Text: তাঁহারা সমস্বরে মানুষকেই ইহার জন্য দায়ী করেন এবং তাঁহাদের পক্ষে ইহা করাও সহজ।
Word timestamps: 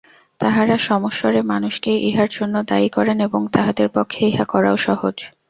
তাঁহারা 0.39 0.77
সমস্বরে 0.81 1.41
মানুষকেই 1.43 1.99
ইহার 2.09 2.29
জন্য 2.31 2.55
দায়ী 2.63 2.89
করেন 2.89 3.17
এবং 3.19 3.41
তাঁহাদের 3.51 3.87
পক্ষে 3.89 4.21
ইহা 4.27 4.45
করাও 4.45 4.77
সহজ। 4.77 5.15